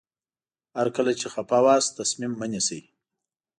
هر 0.77 0.87
کله 0.95 1.11
چې 1.19 1.25
خفه 1.33 1.59
وئ 1.65 1.81
تصمیم 1.97 2.31
مه 2.39 2.47
نیسئ. 2.51 2.81